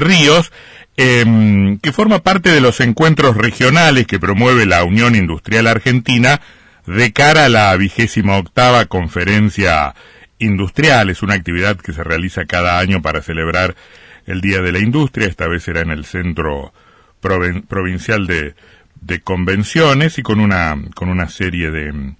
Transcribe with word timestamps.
Ríos, 0.00 0.52
em, 0.96 1.78
que 1.78 1.92
forma 1.92 2.20
parte 2.20 2.50
de 2.50 2.60
los 2.60 2.80
encuentros 2.80 3.36
regionales 3.36 4.06
que 4.06 4.20
promueve 4.20 4.66
la 4.66 4.84
Unión 4.84 5.14
Industrial 5.16 5.66
Argentina 5.66 6.40
de 6.86 7.12
cara 7.12 7.46
a 7.46 7.48
la 7.48 7.76
vigésima 7.76 8.36
octava 8.36 8.86
conferencia 8.86 9.94
industrial. 10.38 11.10
Es 11.10 11.22
una 11.22 11.34
actividad 11.34 11.76
que 11.76 11.92
se 11.92 12.04
realiza 12.04 12.44
cada 12.44 12.78
año 12.78 13.02
para 13.02 13.22
celebrar 13.22 13.74
el 14.26 14.40
Día 14.40 14.60
de 14.60 14.72
la 14.72 14.78
Industria. 14.78 15.28
Esta 15.28 15.48
vez 15.48 15.62
será 15.62 15.80
en 15.80 15.90
el 15.90 16.04
Centro 16.04 16.72
Provincial 17.20 18.26
de, 18.26 18.54
de 19.00 19.20
Convenciones 19.20 20.18
y 20.18 20.22
con 20.22 20.40
una, 20.40 20.76
con 20.94 21.08
una 21.08 21.28
serie 21.28 21.70
de, 21.70 22.14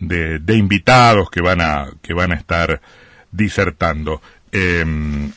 de, 0.00 0.38
de, 0.38 0.56
invitados 0.56 1.30
que 1.30 1.40
van 1.40 1.60
a, 1.60 1.86
que 2.02 2.14
van 2.14 2.32
a 2.32 2.36
estar 2.36 2.80
disertando. 3.32 4.20
Eh, 4.56 4.84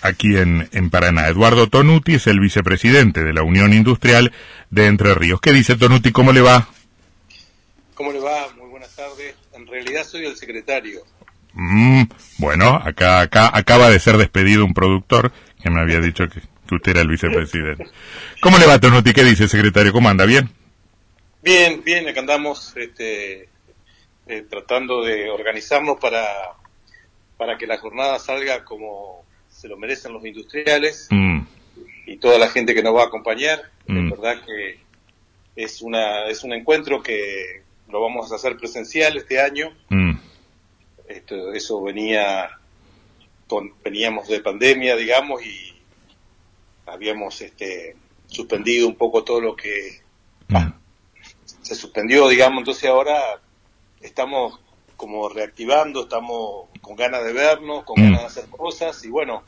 aquí 0.04 0.38
en, 0.38 0.70
en 0.72 0.92
Paraná. 0.92 1.28
Eduardo 1.28 1.66
Tonuti 1.66 2.14
es 2.14 2.28
el 2.28 2.40
vicepresidente 2.40 3.24
de 3.24 3.34
la 3.34 3.42
Unión 3.42 3.74
Industrial 3.74 4.32
de 4.70 4.86
Entre 4.86 5.16
Ríos. 5.16 5.42
¿Qué 5.42 5.54
dice 5.54 5.76
Tonuti? 5.76 6.12
¿Cómo 6.12 6.34
le 6.34 6.42
va? 6.42 6.70
¿Cómo 7.96 8.12
le 8.12 8.20
va? 8.20 8.48
Muy 8.56 8.70
buenas 8.70 8.96
tardes. 8.96 9.34
En 9.54 9.66
realidad 9.66 10.04
soy 10.04 10.28
el 10.28 10.36
secretario. 10.36 11.02
Mm, 11.54 12.04
bueno, 12.38 12.76
acá, 12.76 13.22
acá 13.22 13.50
acaba 13.52 13.90
de 13.90 14.00
ser 14.00 14.18
despedido 14.18 14.64
un 14.64 14.76
productor 14.76 15.32
que 15.64 15.72
me 15.72 15.82
había 15.82 16.00
dicho 16.00 16.26
que, 16.28 16.40
usted 16.76 16.92
era 16.92 17.02
el 17.02 17.08
vicepresidente. 17.08 17.88
¿Cómo 18.40 18.60
le 18.60 18.68
va, 18.68 18.80
Tonuti? 18.80 19.14
¿Qué 19.14 19.24
dice, 19.24 19.48
secretario? 19.48 19.94
¿Cómo 19.94 20.10
anda? 20.10 20.28
¿Bien? 20.28 20.48
Bien, 21.42 21.82
bien. 21.84 22.08
Acá 22.08 22.20
andamos 22.20 22.72
este, 22.78 23.50
eh, 24.28 24.46
tratando 24.48 25.04
de 25.04 25.32
organizarnos 25.32 25.98
para 26.00 26.24
para 27.38 27.58
que 27.58 27.68
la 27.68 27.78
jornada 27.78 28.20
salga 28.20 28.66
como 28.66 29.24
se 29.50 29.68
lo 29.68 29.78
merecen 29.78 30.14
los 30.14 30.26
industriales 30.26 31.08
mm. 31.10 31.40
y 32.06 32.18
toda 32.18 32.38
la 32.38 32.50
gente 32.50 32.74
que 32.74 32.84
nos 32.84 32.96
va 32.96 33.04
a 33.04 33.08
acompañar. 33.08 33.62
Es 33.88 33.96
mm. 33.96 34.10
verdad 34.10 34.44
que 34.46 34.80
es 35.56 35.82
una 35.82 36.26
es 36.26 36.44
un 36.44 36.54
encuentro 36.54 37.02
que 37.02 37.64
lo 37.90 38.02
vamos 38.02 38.32
a 38.32 38.36
hacer 38.36 38.58
presencial 38.58 39.18
este 39.18 39.40
año. 39.42 39.72
Mm. 39.90 40.18
Esto, 41.08 41.54
eso 41.54 41.82
venía 41.82 42.50
con, 43.48 43.74
veníamos 43.84 44.28
de 44.28 44.42
pandemia, 44.42 44.96
digamos, 44.96 45.46
y 45.46 45.74
habíamos 46.86 47.40
este 47.42 47.96
suspendido 48.28 48.88
un 48.88 48.96
poco 48.96 49.24
todo 49.24 49.40
lo 49.40 49.56
que 49.56 50.02
se 51.62 51.76
suspendió, 51.76 52.28
digamos, 52.28 52.60
entonces 52.60 52.90
ahora 52.90 53.42
estamos 54.02 54.60
como 54.98 55.30
reactivando, 55.30 56.02
estamos 56.02 56.66
con 56.82 56.96
ganas 56.96 57.24
de 57.24 57.32
vernos, 57.32 57.84
con 57.86 57.96
ganas 57.96 58.22
de 58.22 58.26
hacer 58.26 58.50
cosas 58.50 59.06
y 59.06 59.10
bueno, 59.10 59.44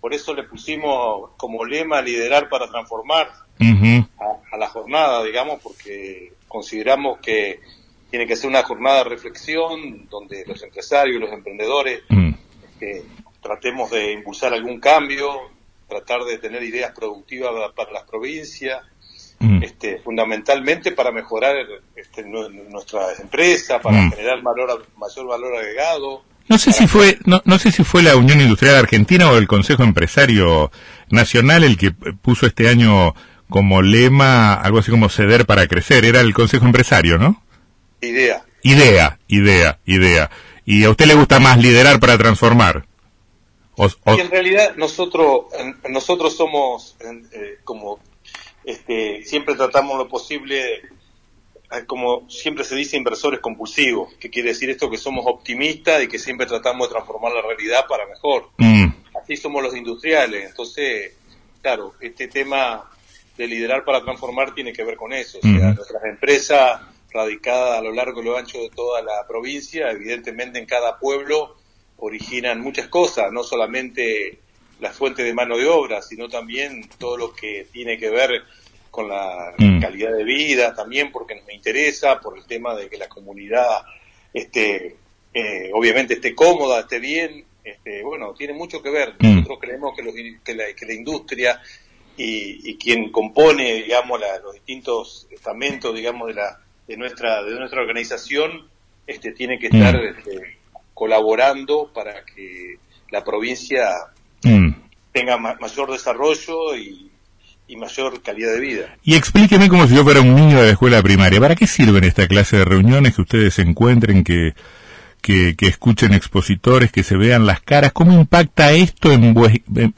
por 0.00 0.14
eso 0.14 0.32
le 0.34 0.44
pusimos 0.44 1.30
como 1.36 1.64
lema 1.64 2.00
liderar 2.00 2.48
para 2.48 2.68
transformar 2.68 3.30
a, 4.50 4.56
la 4.56 4.68
jornada, 4.68 5.24
digamos, 5.24 5.60
porque 5.60 6.32
consideramos 6.46 7.18
que 7.18 7.60
tiene 8.08 8.26
que 8.26 8.36
ser 8.36 8.48
una 8.48 8.62
jornada 8.62 8.98
de 8.98 9.10
reflexión 9.10 10.08
donde 10.08 10.44
los 10.46 10.62
empresarios, 10.62 11.20
los 11.20 11.32
emprendedores, 11.32 12.02
tratemos 13.40 13.90
de 13.90 14.12
impulsar 14.12 14.54
algún 14.54 14.78
cambio, 14.78 15.50
tratar 15.88 16.22
de 16.24 16.38
tener 16.38 16.62
ideas 16.62 16.92
productivas 16.92 17.72
para 17.74 17.92
las 17.92 18.04
provincias, 18.04 18.82
Mm. 19.40 19.62
este, 19.62 19.98
fundamentalmente 19.98 20.92
para 20.92 21.10
mejorar 21.12 21.56
este, 21.96 22.24
nuestra 22.24 23.00
empresa, 23.20 23.80
para 23.80 24.00
mm. 24.00 24.10
generar 24.12 24.42
valor, 24.42 24.86
mayor 24.96 25.26
valor 25.26 25.56
agregado. 25.56 26.22
No 26.48 26.58
sé 26.58 26.72
si 26.72 26.86
fue, 26.86 27.18
no, 27.24 27.42
no 27.44 27.58
sé 27.58 27.72
si 27.72 27.84
fue 27.84 28.02
la 28.02 28.16
Unión 28.16 28.40
Industrial 28.40 28.76
Argentina 28.76 29.30
o 29.30 29.36
el 29.36 29.48
Consejo 29.48 29.82
Empresario 29.82 30.70
Nacional 31.10 31.64
el 31.64 31.76
que 31.76 31.90
puso 31.90 32.46
este 32.46 32.68
año 32.68 33.14
como 33.48 33.82
lema 33.82 34.54
algo 34.54 34.78
así 34.78 34.90
como 34.90 35.08
ceder 35.08 35.46
para 35.46 35.66
crecer. 35.66 36.04
Era 36.04 36.20
el 36.20 36.34
Consejo 36.34 36.66
Empresario, 36.66 37.18
¿no? 37.18 37.42
Idea. 38.00 38.44
Idea, 38.62 39.18
idea, 39.28 39.78
idea. 39.84 40.30
¿Y 40.64 40.84
a 40.84 40.90
usted 40.90 41.06
le 41.06 41.14
gusta 41.14 41.40
más 41.40 41.58
liderar 41.58 42.00
para 42.00 42.16
transformar? 42.18 42.86
Y 43.76 44.20
en 44.20 44.30
realidad 44.30 44.76
nosotros, 44.76 45.46
nosotros 45.88 46.36
somos 46.36 46.96
eh, 47.00 47.58
como 47.64 47.98
este, 48.64 49.22
siempre 49.24 49.54
tratamos 49.54 49.98
lo 49.98 50.08
posible, 50.08 50.76
eh, 50.76 51.84
como 51.86 52.28
siempre 52.30 52.64
se 52.64 52.74
dice, 52.76 52.96
inversores 52.96 53.40
compulsivos, 53.40 54.14
que 54.14 54.30
quiere 54.30 54.50
decir 54.50 54.70
esto 54.70 54.90
que 54.90 54.98
somos 54.98 55.24
optimistas 55.26 56.02
y 56.02 56.08
que 56.08 56.18
siempre 56.18 56.46
tratamos 56.46 56.88
de 56.88 56.94
transformar 56.94 57.32
la 57.32 57.42
realidad 57.42 57.86
para 57.88 58.06
mejor. 58.06 58.50
Mm. 58.58 58.86
Así 59.22 59.36
somos 59.36 59.62
los 59.62 59.76
industriales. 59.76 60.48
Entonces, 60.48 61.14
claro, 61.62 61.94
este 62.00 62.28
tema 62.28 62.90
de 63.36 63.46
liderar 63.46 63.84
para 63.84 64.02
transformar 64.02 64.54
tiene 64.54 64.72
que 64.72 64.84
ver 64.84 64.96
con 64.96 65.12
eso. 65.12 65.38
O 65.38 65.42
sea, 65.42 65.72
mm. 65.72 65.74
nuestras 65.74 66.04
empresas 66.04 66.80
radicadas 67.12 67.78
a 67.78 67.82
lo 67.82 67.92
largo 67.92 68.20
y 68.20 68.24
lo 68.24 68.36
ancho 68.36 68.58
de 68.58 68.70
toda 68.70 69.00
la 69.02 69.26
provincia, 69.26 69.90
evidentemente 69.90 70.58
en 70.58 70.66
cada 70.66 70.98
pueblo 70.98 71.56
originan 71.96 72.60
muchas 72.60 72.88
cosas, 72.88 73.32
no 73.32 73.44
solamente 73.44 74.40
la 74.80 74.90
fuente 74.90 75.22
de 75.22 75.34
mano 75.34 75.56
de 75.56 75.66
obra, 75.66 76.02
sino 76.02 76.28
también 76.28 76.88
todo 76.98 77.16
lo 77.16 77.34
que 77.34 77.66
tiene 77.72 77.98
que 77.98 78.10
ver 78.10 78.42
con 78.90 79.08
la 79.08 79.54
mm. 79.58 79.80
calidad 79.80 80.12
de 80.16 80.24
vida, 80.24 80.74
también 80.74 81.10
porque 81.10 81.34
nos 81.34 81.52
interesa, 81.52 82.20
por 82.20 82.38
el 82.38 82.44
tema 82.44 82.74
de 82.74 82.88
que 82.88 82.96
la 82.96 83.08
comunidad 83.08 83.82
esté, 84.32 84.96
eh, 85.32 85.70
obviamente 85.72 86.14
esté 86.14 86.34
cómoda, 86.34 86.80
esté 86.80 87.00
bien, 87.00 87.44
este, 87.64 88.02
bueno, 88.02 88.34
tiene 88.34 88.52
mucho 88.52 88.82
que 88.82 88.90
ver. 88.90 89.14
Mm. 89.18 89.36
Nosotros 89.36 89.58
creemos 89.60 89.94
que, 89.96 90.54
la, 90.54 90.94
industria 90.94 91.60
y, 92.16 92.76
quien 92.76 93.10
compone, 93.10 93.82
digamos, 93.82 94.20
los 94.42 94.54
distintos 94.54 95.26
estamentos, 95.30 95.94
digamos, 95.94 96.28
de 96.28 96.34
la 96.34 96.60
de 96.86 96.98
nuestra 96.98 97.42
de 97.42 97.58
nuestra 97.58 97.80
organización, 97.80 98.68
este, 99.06 99.32
tiene 99.32 99.58
que 99.58 99.70
mm. 99.70 99.74
estar 99.76 100.04
este, 100.04 100.58
colaborando 100.92 101.90
para 101.92 102.24
que 102.24 102.78
la 103.10 103.24
provincia 103.24 103.90
tenga 105.14 105.38
mayor 105.38 105.92
desarrollo 105.92 106.76
y, 106.76 107.10
mayor 107.76 108.22
calidad 108.22 108.52
de 108.52 108.60
vida. 108.60 108.96
Y 109.02 109.16
explíqueme 109.16 109.68
como 109.68 109.88
si 109.88 109.96
yo 109.96 110.04
fuera 110.04 110.20
un 110.20 110.34
niño 110.34 110.58
de 110.58 110.66
la 110.66 110.70
escuela 110.72 111.02
primaria, 111.02 111.40
¿para 111.40 111.56
qué 111.56 111.66
sirven 111.66 112.04
esta 112.04 112.28
clase 112.28 112.58
de 112.58 112.64
reuniones 112.64 113.16
que 113.16 113.22
ustedes 113.22 113.54
se 113.54 113.62
encuentren, 113.62 114.22
que, 114.22 114.54
que, 115.20 115.56
escuchen 115.60 116.12
expositores, 116.12 116.92
que 116.92 117.02
se 117.02 117.16
vean 117.16 117.46
las 117.46 117.60
caras? 117.60 117.92
¿Cómo 117.92 118.12
impacta 118.12 118.72
esto, 118.72 119.10
en 119.10 119.34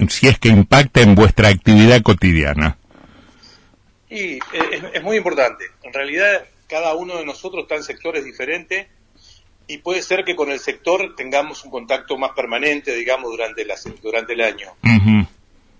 si 0.08 0.28
es 0.28 0.38
que 0.38 0.48
impacta 0.48 1.02
en 1.02 1.14
vuestra 1.14 1.48
actividad 1.48 2.00
cotidiana? 2.02 2.78
Y 4.08 4.38
es 4.94 5.02
muy 5.02 5.18
importante. 5.18 5.64
En 5.82 5.92
realidad, 5.92 6.44
cada 6.66 6.94
uno 6.94 7.16
de 7.16 7.26
nosotros 7.26 7.62
está 7.64 7.76
en 7.76 7.82
sectores 7.82 8.24
diferentes 8.24 8.86
y 9.68 9.78
puede 9.78 10.02
ser 10.02 10.24
que 10.24 10.36
con 10.36 10.50
el 10.50 10.60
sector 10.60 11.14
tengamos 11.16 11.64
un 11.64 11.70
contacto 11.70 12.16
más 12.16 12.32
permanente, 12.32 12.94
digamos, 12.94 13.30
durante, 13.30 13.64
la, 13.64 13.74
durante 14.02 14.34
el 14.34 14.40
año. 14.40 14.72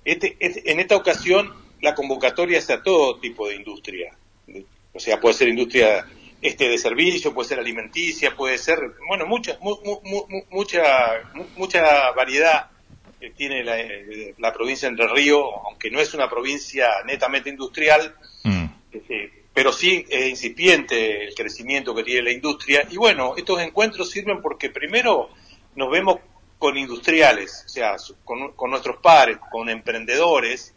Este, 0.05 0.37
este, 0.41 0.71
en 0.71 0.81
esta 0.81 0.97
ocasión, 0.97 1.53
la 1.81 1.95
convocatoria 1.95 2.59
es 2.59 2.71
a 2.71 2.83
todo 2.83 3.19
tipo 3.19 3.49
de 3.49 3.57
industria. 3.57 4.17
O 4.93 4.99
sea, 4.99 5.21
puede 5.21 5.35
ser 5.35 5.49
industria 5.49 6.07
este 6.43 6.69
de 6.69 6.79
servicio, 6.79 7.33
puede 7.35 7.49
ser 7.49 7.59
alimenticia, 7.59 8.35
puede 8.35 8.59
ser, 8.59 8.79
bueno, 9.09 9.27
mucha, 9.27 9.59
mucha, 10.51 10.83
mucha 11.57 12.11
variedad 12.13 12.71
que 13.21 13.31
tiene 13.31 13.65
la, 13.65 14.53
provincia 14.53 14.89
de 14.89 14.93
Entre 14.93 15.09
Ríos, 15.09 15.45
aunque 15.65 15.91
no 15.91 16.01
es 16.01 16.13
una 16.15 16.29
provincia 16.29 16.89
netamente 17.05 17.51
industrial, 17.51 18.15
mm. 18.45 18.66
Pero 19.57 19.73
sí 19.73 20.05
es 20.11 20.29
incipiente 20.29 21.29
el 21.29 21.35
crecimiento 21.35 21.95
que 21.95 22.05
tiene 22.05 22.21
la 22.21 22.31
industria. 22.31 22.87
Y 22.91 22.99
bueno, 22.99 23.33
estos 23.39 23.59
encuentros 23.63 24.11
sirven 24.11 24.43
porque 24.43 24.69
primero 24.69 25.31
nos 25.75 25.91
vemos 25.91 26.19
con 26.59 26.77
industriales, 26.77 27.63
o 27.65 27.69
sea, 27.71 27.97
con, 28.23 28.71
nuestros 28.71 28.99
pares, 28.99 29.39
con 29.51 29.71
emprendedores. 29.71 30.75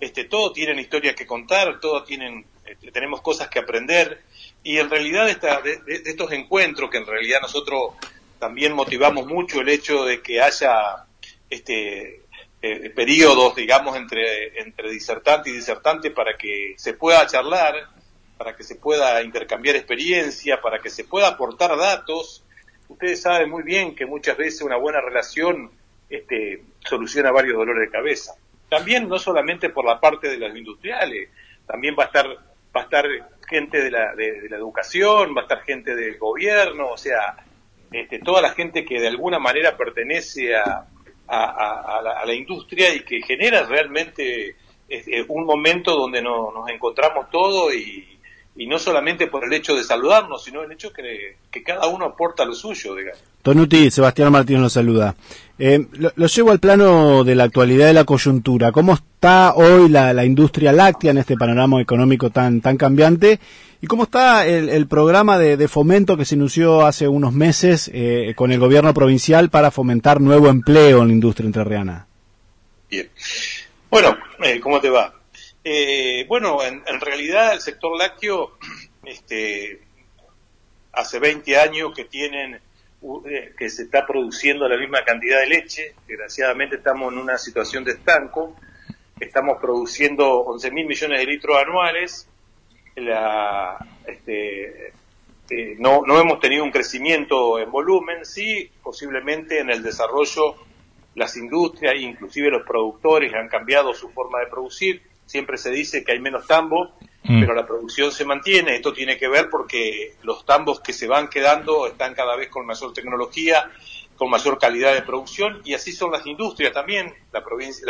Este, 0.00 0.24
todos 0.24 0.54
tienen 0.54 0.80
historias 0.80 1.14
que 1.14 1.24
contar, 1.24 1.78
todos 1.78 2.04
tienen, 2.04 2.44
este, 2.64 2.90
tenemos 2.90 3.20
cosas 3.20 3.46
que 3.46 3.60
aprender. 3.60 4.22
Y 4.64 4.78
en 4.78 4.90
realidad 4.90 5.28
esta, 5.28 5.60
de, 5.60 5.78
estos 5.86 6.32
encuentros, 6.32 6.90
que 6.90 6.98
en 6.98 7.06
realidad 7.06 7.38
nosotros 7.40 7.92
también 8.40 8.72
motivamos 8.72 9.28
mucho 9.28 9.60
el 9.60 9.68
hecho 9.68 10.04
de 10.04 10.20
que 10.20 10.40
haya 10.42 11.06
este, 11.48 12.22
eh, 12.60 12.90
periodos, 12.90 13.54
digamos, 13.54 13.96
entre, 13.96 14.60
entre 14.60 14.90
disertante 14.90 15.50
y 15.50 15.52
disertante 15.52 16.10
para 16.10 16.36
que 16.36 16.74
se 16.76 16.94
pueda 16.94 17.24
charlar 17.28 17.94
para 18.36 18.54
que 18.54 18.62
se 18.62 18.76
pueda 18.76 19.22
intercambiar 19.22 19.76
experiencia, 19.76 20.60
para 20.60 20.80
que 20.80 20.90
se 20.90 21.04
pueda 21.04 21.28
aportar 21.28 21.76
datos. 21.76 22.44
Ustedes 22.88 23.22
saben 23.22 23.50
muy 23.50 23.62
bien 23.62 23.94
que 23.94 24.06
muchas 24.06 24.36
veces 24.36 24.62
una 24.62 24.76
buena 24.76 25.00
relación 25.00 25.70
este, 26.08 26.62
soluciona 26.80 27.32
varios 27.32 27.56
dolores 27.56 27.88
de 27.88 27.90
cabeza. 27.90 28.34
También 28.68 29.08
no 29.08 29.18
solamente 29.18 29.70
por 29.70 29.84
la 29.84 30.00
parte 30.00 30.28
de 30.28 30.38
los 30.38 30.56
industriales, 30.56 31.30
también 31.66 31.96
va 31.98 32.04
a 32.04 32.06
estar 32.06 32.26
va 32.76 32.82
a 32.82 32.84
estar 32.84 33.06
gente 33.48 33.82
de 33.82 33.90
la, 33.90 34.14
de, 34.14 34.48
la 34.50 34.56
educación, 34.56 35.34
va 35.34 35.40
a 35.40 35.44
estar 35.44 35.62
gente 35.62 35.94
del 35.94 36.18
gobierno, 36.18 36.90
o 36.90 36.98
sea, 36.98 37.36
este, 37.90 38.18
toda 38.18 38.42
la 38.42 38.50
gente 38.50 38.84
que 38.84 39.00
de 39.00 39.08
alguna 39.08 39.38
manera 39.38 39.76
pertenece 39.76 40.54
a, 40.54 40.86
a, 41.28 42.24
la, 42.24 42.34
industria 42.34 42.94
y 42.94 43.00
que 43.00 43.22
genera 43.22 43.64
realmente 43.64 44.56
este, 44.88 45.24
un 45.28 45.44
momento 45.44 45.96
donde 45.96 46.20
nos 46.22 46.68
encontramos 46.68 47.30
todos 47.30 47.74
y, 47.74 48.15
y 48.56 48.66
no 48.66 48.78
solamente 48.78 49.26
por 49.26 49.44
el 49.44 49.52
hecho 49.52 49.74
de 49.74 49.84
saludarnos, 49.84 50.42
sino 50.42 50.62
el 50.62 50.72
hecho 50.72 50.92
que, 50.92 51.36
que 51.50 51.62
cada 51.62 51.86
uno 51.88 52.06
aporta 52.06 52.44
lo 52.44 52.54
suyo, 52.54 52.94
digamos. 52.94 53.20
Tonuti, 53.42 53.90
Sebastián 53.90 54.32
Martínez 54.32 54.62
lo 54.62 54.68
saluda. 54.68 55.14
Eh, 55.58 55.86
lo, 55.92 56.26
llevo 56.26 56.50
al 56.50 56.58
plano 56.58 57.22
de 57.22 57.34
la 57.34 57.44
actualidad 57.44 57.86
de 57.86 57.92
la 57.92 58.04
coyuntura. 58.04 58.72
¿Cómo 58.72 58.94
está 58.94 59.54
hoy 59.54 59.88
la, 59.88 60.24
industria 60.24 60.72
láctea 60.72 61.12
en 61.12 61.18
este 61.18 61.36
panorama 61.36 61.80
económico 61.80 62.30
tan, 62.30 62.60
tan 62.60 62.76
cambiante? 62.76 63.38
¿Y 63.80 63.86
cómo 63.86 64.04
está 64.04 64.46
el, 64.46 64.86
programa 64.88 65.38
de, 65.38 65.68
fomento 65.68 66.16
que 66.16 66.24
se 66.24 66.34
anunció 66.34 66.84
hace 66.84 67.06
unos 67.06 67.34
meses 67.34 67.90
eh, 67.92 68.32
con 68.36 68.50
el 68.52 68.58
gobierno 68.58 68.92
provincial 68.94 69.50
para 69.50 69.70
fomentar 69.70 70.20
nuevo 70.20 70.48
empleo 70.48 71.02
en 71.02 71.08
la 71.08 71.14
industria 71.14 71.46
entrerriana? 71.46 72.06
Bien. 72.90 73.08
Bueno, 73.90 74.16
eh, 74.42 74.58
¿cómo 74.60 74.80
te 74.80 74.90
va? 74.90 75.14
Eh, 75.68 76.24
bueno, 76.28 76.62
en, 76.62 77.00
realidad 77.00 77.54
el 77.54 77.60
sector 77.60 77.98
lácteo, 77.98 78.56
este, 79.04 79.80
hace 80.92 81.18
20 81.18 81.58
años 81.58 81.92
que 81.92 82.04
tienen, 82.04 82.60
eh, 83.28 83.52
que 83.58 83.68
se 83.68 83.82
está 83.82 84.06
produciendo 84.06 84.68
la 84.68 84.76
misma 84.76 85.04
cantidad 85.04 85.40
de 85.40 85.48
leche. 85.48 85.96
Desgraciadamente 86.06 86.76
estamos 86.76 87.12
en 87.12 87.18
una 87.18 87.36
situación 87.36 87.82
de 87.82 87.94
estanco. 87.94 88.54
Estamos 89.18 89.60
produciendo 89.60 90.38
11 90.42 90.70
mil 90.70 90.86
millones 90.86 91.18
de 91.18 91.26
litros 91.26 91.56
anuales. 91.56 92.28
La, 92.94 93.76
este, 94.06 94.92
eh, 95.50 95.74
no, 95.80 96.02
no 96.06 96.20
hemos 96.20 96.38
tenido 96.38 96.62
un 96.62 96.70
crecimiento 96.70 97.58
en 97.58 97.72
volumen, 97.72 98.24
sí, 98.24 98.70
posiblemente 98.84 99.58
en 99.58 99.70
el 99.70 99.82
desarrollo 99.82 100.54
las 101.16 101.36
industrias, 101.36 101.96
inclusive 101.98 102.50
los 102.50 102.64
productores 102.64 103.34
han 103.34 103.48
cambiado 103.48 103.92
su 103.94 104.10
forma 104.10 104.38
de 104.38 104.46
producir 104.46 105.02
siempre 105.26 105.58
se 105.58 105.70
dice 105.70 106.04
que 106.04 106.12
hay 106.12 106.20
menos 106.20 106.46
tambo, 106.46 106.94
mm. 107.24 107.40
pero 107.40 107.54
la 107.54 107.66
producción 107.66 108.10
se 108.12 108.24
mantiene. 108.24 108.76
Esto 108.76 108.92
tiene 108.92 109.18
que 109.18 109.28
ver 109.28 109.48
porque 109.50 110.14
los 110.22 110.46
tambos 110.46 110.80
que 110.80 110.92
se 110.92 111.06
van 111.06 111.28
quedando 111.28 111.86
están 111.86 112.14
cada 112.14 112.36
vez 112.36 112.48
con 112.48 112.64
mayor 112.64 112.92
tecnología, 112.92 113.70
con 114.16 114.30
mayor 114.30 114.58
calidad 114.58 114.94
de 114.94 115.02
producción 115.02 115.60
y 115.64 115.74
así 115.74 115.92
son 115.92 116.12
las 116.12 116.26
industrias 116.26 116.72
también. 116.72 117.12
La 117.32 117.44
provincia, 117.44 117.84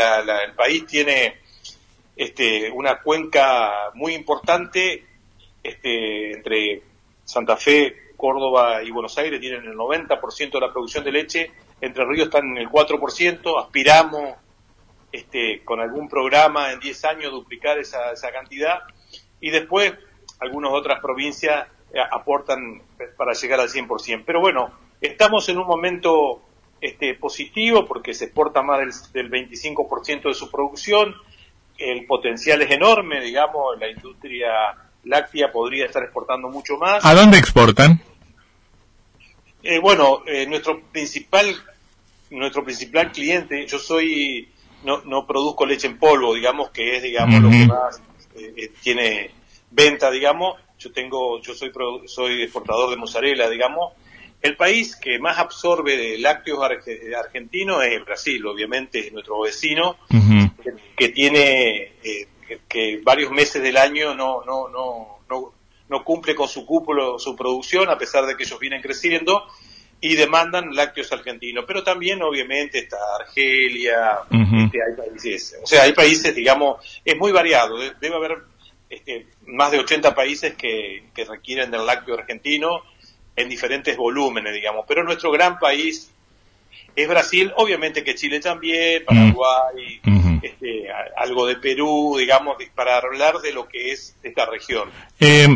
el 0.44 0.54
país 0.54 0.86
tiene 0.86 1.36
este, 2.16 2.70
una 2.70 3.00
cuenca 3.00 3.90
muy 3.94 4.14
importante 4.14 5.04
este, 5.62 6.32
entre 6.32 6.82
Santa 7.24 7.56
Fe, 7.56 7.94
Córdoba 8.16 8.82
y 8.82 8.90
Buenos 8.90 9.16
Aires 9.18 9.40
tienen 9.40 9.64
el 9.64 9.76
90% 9.76 10.50
de 10.50 10.60
la 10.60 10.72
producción 10.72 11.04
de 11.04 11.12
leche, 11.12 11.50
Entre 11.80 12.04
Ríos 12.04 12.28
están 12.28 12.46
en 12.48 12.56
el 12.56 12.68
4%, 12.68 13.62
aspiramos 13.62 14.34
este, 15.12 15.62
con 15.64 15.80
algún 15.80 16.08
programa 16.08 16.72
en 16.72 16.80
10 16.80 17.04
años 17.04 17.32
duplicar 17.32 17.78
esa, 17.78 18.12
esa 18.12 18.32
cantidad 18.32 18.80
y 19.40 19.50
después 19.50 19.94
algunas 20.40 20.72
otras 20.72 21.00
provincias 21.00 21.66
eh, 21.92 21.98
aportan 22.10 22.82
para 23.16 23.32
llegar 23.32 23.60
al 23.60 23.68
100%. 23.68 24.24
Pero 24.26 24.40
bueno, 24.40 24.72
estamos 25.00 25.48
en 25.48 25.58
un 25.58 25.66
momento 25.66 26.42
este, 26.80 27.14
positivo 27.14 27.86
porque 27.86 28.14
se 28.14 28.26
exporta 28.26 28.62
más 28.62 28.80
del, 29.12 29.30
del 29.30 29.48
25% 29.48 30.28
de 30.28 30.34
su 30.34 30.50
producción, 30.50 31.14
el 31.78 32.06
potencial 32.06 32.62
es 32.62 32.70
enorme, 32.70 33.20
digamos, 33.20 33.78
la 33.78 33.88
industria 33.88 34.50
láctea 35.04 35.52
podría 35.52 35.86
estar 35.86 36.02
exportando 36.02 36.48
mucho 36.48 36.76
más. 36.78 37.04
¿A 37.04 37.14
dónde 37.14 37.38
exportan? 37.38 38.00
Eh, 39.62 39.78
bueno, 39.78 40.22
eh, 40.26 40.46
nuestro 40.46 40.80
principal 40.92 41.54
nuestro 42.30 42.64
principal 42.64 43.12
cliente, 43.12 43.66
yo 43.66 43.78
soy 43.78 44.48
no, 44.84 45.02
no 45.04 45.26
produzco 45.26 45.66
leche 45.66 45.86
en 45.86 45.98
polvo, 45.98 46.34
digamos, 46.34 46.70
que 46.70 46.96
es, 46.96 47.02
digamos, 47.02 47.40
lo 47.40 47.50
que 47.50 47.66
más 47.66 48.00
eh, 48.36 48.54
eh, 48.56 48.72
tiene 48.82 49.30
venta, 49.70 50.10
digamos. 50.10 50.58
Yo 50.78 50.92
tengo, 50.92 51.40
yo 51.40 51.54
soy, 51.54 51.72
soy 52.06 52.42
exportador 52.42 52.90
de 52.90 52.96
mozzarella, 52.96 53.48
digamos. 53.48 53.92
El 54.42 54.56
país 54.56 54.94
que 54.96 55.18
más 55.18 55.38
absorbe 55.38 56.18
lácteos 56.18 56.60
argentinos 57.18 57.84
es 57.84 58.04
Brasil, 58.04 58.44
obviamente, 58.46 59.00
es 59.00 59.12
nuestro 59.12 59.40
vecino, 59.40 59.96
que, 60.96 61.08
tiene, 61.08 61.94
eh, 62.04 62.28
que, 62.68 63.00
varios 63.02 63.30
meses 63.32 63.62
del 63.62 63.76
año 63.78 64.14
no, 64.14 64.44
no, 64.44 64.68
no, 64.68 65.18
no, 65.28 65.52
no 65.88 66.04
cumple 66.04 66.34
con 66.34 66.48
su 66.48 66.66
cúpulo, 66.66 67.18
su 67.18 67.34
producción, 67.34 67.88
a 67.88 67.98
pesar 67.98 68.26
de 68.26 68.36
que 68.36 68.44
ellos 68.44 68.60
vienen 68.60 68.82
creciendo 68.82 69.46
y 70.00 70.14
demandan 70.14 70.74
lácteos 70.74 71.12
argentinos. 71.12 71.64
Pero 71.66 71.82
también, 71.82 72.22
obviamente, 72.22 72.78
está 72.80 72.96
Argelia, 73.20 74.18
este, 74.30 74.78
hay 74.82 74.96
países, 74.96 75.56
o 75.62 75.66
sea, 75.66 75.82
hay 75.84 75.92
países, 75.92 76.34
digamos, 76.34 77.00
es 77.04 77.16
muy 77.16 77.32
variado. 77.32 77.78
Debe 78.00 78.14
haber 78.14 78.38
este, 78.88 79.26
más 79.46 79.72
de 79.72 79.78
80 79.78 80.14
países 80.14 80.54
que, 80.54 81.04
que 81.14 81.24
requieren 81.24 81.70
del 81.70 81.86
lácteo 81.86 82.14
argentino 82.14 82.82
en 83.34 83.48
diferentes 83.48 83.96
volúmenes, 83.96 84.54
digamos. 84.54 84.84
Pero 84.86 85.04
nuestro 85.04 85.30
gran 85.30 85.58
país 85.58 86.10
es 86.94 87.08
Brasil, 87.08 87.52
obviamente 87.56 88.02
que 88.02 88.14
Chile 88.14 88.40
también, 88.40 89.04
Paraguay, 89.04 90.00
este, 90.42 90.86
algo 91.16 91.46
de 91.46 91.56
Perú, 91.56 92.16
digamos, 92.18 92.56
para 92.74 92.96
hablar 92.96 93.38
de 93.38 93.52
lo 93.52 93.68
que 93.68 93.92
es 93.92 94.16
esta 94.22 94.46
región. 94.46 94.88
Eh, 95.20 95.46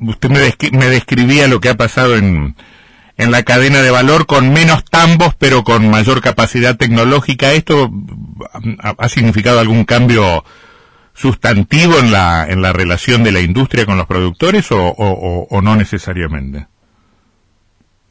usted, 0.00 0.28
me 0.72 0.86
describía 0.86 1.48
lo 1.48 1.60
que 1.60 1.70
ha 1.70 1.76
pasado 1.76 2.16
en, 2.16 2.54
en 3.16 3.30
la 3.30 3.42
cadena 3.42 3.82
de 3.82 3.90
valor 3.90 4.26
con 4.26 4.52
menos 4.52 4.84
tambos 4.84 5.34
pero 5.38 5.64
con 5.64 5.88
mayor 5.90 6.20
capacidad 6.20 6.76
tecnológica. 6.76 7.52
¿Esto 7.52 7.90
ha, 8.80 9.08
significado 9.08 9.60
algún 9.60 9.84
cambio 9.84 10.44
sustantivo 11.14 11.98
en 11.98 12.10
la, 12.10 12.46
en 12.48 12.62
la 12.62 12.72
relación 12.72 13.22
de 13.22 13.32
la 13.32 13.40
industria 13.40 13.86
con 13.86 13.96
los 13.96 14.06
productores 14.06 14.66
o, 14.70 15.60
no 15.62 15.76
necesariamente? 15.76 16.66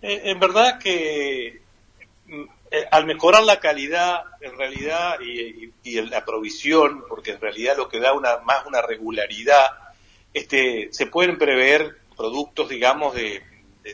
Eh, 0.02 0.22
en 0.26 0.40
verdad 0.40 0.80
que 0.80 1.62
mm, 2.28 2.44
eh, 2.72 2.86
al 2.92 3.06
mejorar 3.06 3.44
la 3.44 3.60
calidad 3.60 4.22
en 4.40 4.58
realidad 4.58 5.20
y, 5.22 5.72
la 6.10 6.24
provisión, 6.24 7.04
porque 7.10 7.32
en 7.32 7.42
realidad 7.42 7.76
lo 7.76 7.90
que 7.90 8.00
da 8.00 8.14
una, 8.14 8.38
más 8.46 8.66
una 8.66 8.82
regularidad, 8.82 9.66
este, 10.34 10.90
se 10.92 11.06
pueden 11.08 11.38
prever 11.38 11.98
productos, 12.16 12.70
digamos, 12.70 13.14
de, 13.14 13.44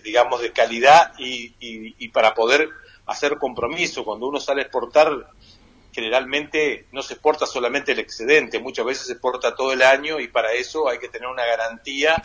digamos, 0.03 0.41
de 0.41 0.51
calidad 0.51 1.13
y, 1.17 1.53
y, 1.59 2.07
para 2.09 2.33
poder 2.33 2.69
hacer 3.05 3.37
compromiso. 3.37 4.03
Cuando 4.03 4.27
uno 4.27 4.39
sale 4.39 4.61
a 4.61 4.63
exportar, 4.63 5.31
generalmente 5.93 6.85
no 6.91 7.01
se 7.01 7.13
exporta 7.13 7.45
solamente 7.45 7.93
el 7.93 7.99
excedente, 7.99 8.59
muchas 8.59 8.85
veces 8.85 9.07
se 9.07 9.13
exporta 9.13 9.55
todo 9.55 9.71
el 9.71 9.81
año 9.81 10.19
y 10.19 10.27
para 10.27 10.53
eso 10.53 10.89
hay 10.89 10.99
que 10.99 11.09
tener 11.09 11.27
una 11.27 11.45
garantía 11.45 12.21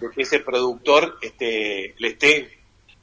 de 0.00 0.10
que 0.10 0.22
ese 0.22 0.40
productor 0.40 1.18
este, 1.20 1.94
le 1.98 2.08
esté 2.08 2.60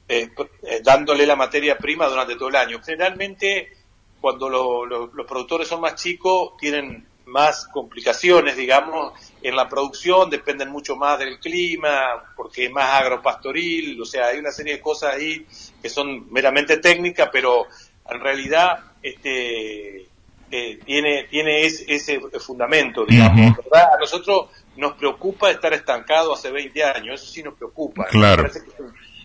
eh, 0.08 0.30
eh, 0.62 0.80
dándole 0.82 1.26
la 1.26 1.36
materia 1.36 1.76
prima 1.76 2.08
durante 2.08 2.34
todo 2.36 2.48
el 2.48 2.56
año. 2.56 2.80
Generalmente, 2.82 3.76
cuando 4.20 4.48
los 4.48 5.26
productores 5.26 5.68
son 5.68 5.82
más 5.82 5.94
chicos, 5.96 6.56
tienen 6.58 7.06
más 7.28 7.66
complicaciones, 7.66 8.56
digamos, 8.56 9.12
en 9.42 9.54
la 9.54 9.68
producción, 9.68 10.30
dependen 10.30 10.70
mucho 10.70 10.96
más 10.96 11.18
del 11.18 11.38
clima, 11.38 12.24
porque 12.36 12.66
es 12.66 12.72
más 12.72 13.00
agropastoril, 13.00 14.00
o 14.00 14.04
sea, 14.04 14.28
hay 14.28 14.38
una 14.38 14.50
serie 14.50 14.74
de 14.74 14.80
cosas 14.80 15.14
ahí 15.14 15.46
que 15.80 15.88
son 15.88 16.30
meramente 16.32 16.78
técnicas, 16.78 17.28
pero 17.32 17.66
en 18.10 18.20
realidad 18.20 18.80
este 19.02 20.08
eh, 20.50 20.78
tiene 20.84 21.24
tiene 21.24 21.66
ese, 21.66 22.20
fundamento, 22.40 23.04
digamos, 23.04 23.56
¿verdad? 23.56 23.94
A 23.94 24.00
nosotros 24.00 24.48
nos 24.76 24.94
preocupa 24.94 25.50
estar 25.50 25.72
estancados 25.74 26.38
hace 26.38 26.50
20 26.50 26.84
años, 26.84 27.20
eso 27.20 27.32
sí 27.32 27.42
nos 27.42 27.54
preocupa. 27.54 28.06
Claro 28.06 28.48